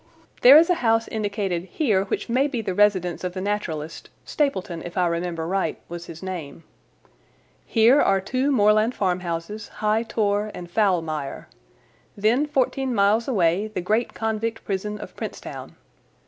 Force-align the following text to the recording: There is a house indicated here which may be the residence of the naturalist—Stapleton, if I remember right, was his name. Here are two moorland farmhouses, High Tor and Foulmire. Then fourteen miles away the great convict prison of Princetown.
There 0.41 0.57
is 0.57 0.71
a 0.71 0.81
house 0.81 1.07
indicated 1.07 1.65
here 1.65 2.05
which 2.05 2.27
may 2.27 2.47
be 2.47 2.59
the 2.63 2.73
residence 2.73 3.23
of 3.23 3.33
the 3.33 3.39
naturalist—Stapleton, 3.41 4.81
if 4.81 4.97
I 4.97 5.05
remember 5.05 5.45
right, 5.45 5.79
was 5.89 6.07
his 6.07 6.23
name. 6.23 6.63
Here 7.67 8.01
are 8.01 8.19
two 8.19 8.51
moorland 8.51 8.95
farmhouses, 8.95 9.67
High 9.67 10.01
Tor 10.01 10.49
and 10.55 10.67
Foulmire. 10.71 11.49
Then 12.17 12.47
fourteen 12.47 12.95
miles 12.95 13.27
away 13.27 13.67
the 13.67 13.79
great 13.81 14.15
convict 14.15 14.65
prison 14.65 14.97
of 14.97 15.15
Princetown. 15.15 15.75